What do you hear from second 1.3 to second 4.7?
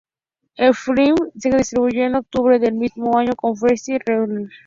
se distribuyó en octubre del mismo año por Freestyle Releasing.